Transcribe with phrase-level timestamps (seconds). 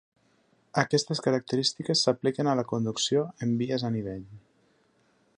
[0.81, 4.25] Aquestes característiques s'apliquen a la conducció en vies a nivell.